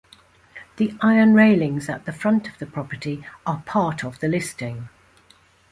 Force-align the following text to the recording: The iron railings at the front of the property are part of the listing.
The 0.77 0.97
iron 1.01 1.35
railings 1.35 1.87
at 1.87 2.05
the 2.05 2.11
front 2.11 2.49
of 2.49 2.57
the 2.57 2.65
property 2.65 3.23
are 3.45 3.61
part 3.67 4.03
of 4.03 4.19
the 4.19 4.27
listing. 4.27 4.89